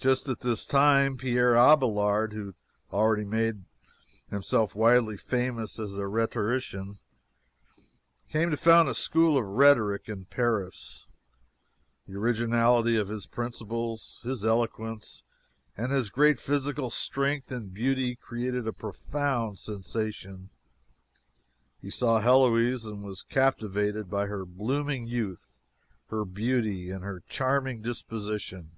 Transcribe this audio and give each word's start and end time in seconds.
Just 0.00 0.28
at 0.28 0.38
this 0.38 0.64
time, 0.64 1.16
Pierre 1.16 1.56
Abelard, 1.56 2.32
who 2.32 2.46
had 2.46 2.54
already 2.92 3.24
made 3.24 3.64
himself 4.30 4.76
widely 4.76 5.16
famous 5.16 5.76
as 5.80 5.98
a 5.98 6.06
rhetorician, 6.06 7.00
came 8.30 8.48
to 8.52 8.56
found 8.56 8.88
a 8.88 8.94
school 8.94 9.36
of 9.36 9.44
rhetoric 9.44 10.08
in 10.08 10.26
Paris. 10.26 11.08
The 12.06 12.14
originality 12.14 12.96
of 12.96 13.08
his 13.08 13.26
principles, 13.26 14.20
his 14.22 14.44
eloquence, 14.44 15.24
and 15.76 15.90
his 15.90 16.10
great 16.10 16.38
physical 16.38 16.90
strength 16.90 17.50
and 17.50 17.74
beauty 17.74 18.14
created 18.14 18.68
a 18.68 18.72
profound 18.72 19.58
sensation. 19.58 20.50
He 21.82 21.90
saw 21.90 22.20
Heloise, 22.20 22.84
and 22.86 23.02
was 23.02 23.24
captivated 23.24 24.08
by 24.08 24.26
her 24.26 24.44
blooming 24.46 25.08
youth, 25.08 25.58
her 26.06 26.24
beauty, 26.24 26.88
and 26.92 27.02
her 27.02 27.24
charming 27.28 27.82
disposition. 27.82 28.70